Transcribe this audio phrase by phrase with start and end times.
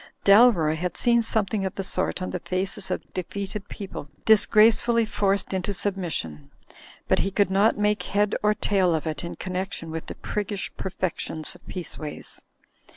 [0.25, 5.53] Dalroy had seen something of the sort on the faces of defeated people disgracefully forced
[5.53, 6.49] into submis sion,
[7.07, 10.75] but he could not make head or tail of it in connection with the priggish
[10.75, 12.41] perfections of Peaceways.